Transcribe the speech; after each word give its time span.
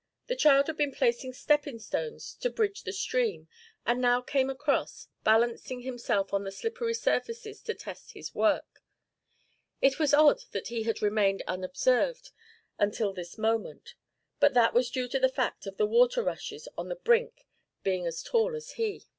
The 0.25 0.35
child 0.35 0.65
had 0.65 0.77
been 0.77 0.91
placing 0.95 1.33
stepping 1.33 1.77
stones 1.77 2.33
to 2.41 2.49
bridge 2.49 2.81
the 2.81 2.91
stream, 2.91 3.47
and 3.85 4.01
now 4.01 4.19
came 4.19 4.49
across, 4.49 5.09
balancing 5.23 5.81
himself 5.81 6.33
on 6.33 6.43
the 6.43 6.51
slippery 6.51 6.95
surfaces 6.95 7.61
to 7.61 7.75
test 7.75 8.13
his 8.13 8.33
work. 8.33 8.81
It 9.79 9.99
was 9.99 10.11
odd 10.11 10.41
that 10.53 10.69
he 10.69 10.85
had 10.85 11.03
remained 11.03 11.43
unobserved 11.45 12.31
until 12.79 13.13
this 13.13 13.37
moment, 13.37 13.93
but 14.39 14.55
that 14.55 14.73
was 14.73 14.89
due 14.89 15.07
to 15.07 15.19
the 15.19 15.29
fact 15.29 15.67
of 15.67 15.77
the 15.77 15.85
water 15.85 16.23
rushes 16.23 16.67
on 16.75 16.89
the 16.89 16.95
brink 16.95 17.45
being 17.83 18.07
as 18.07 18.23
tall 18.23 18.55
as 18.55 18.71
he. 18.71 19.05